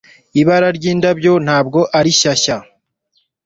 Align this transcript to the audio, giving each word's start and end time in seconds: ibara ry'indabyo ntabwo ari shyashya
ibara 0.41 0.67
ry'indabyo 0.77 1.33
ntabwo 1.45 1.79
ari 1.97 2.11
shyashya 2.19 2.57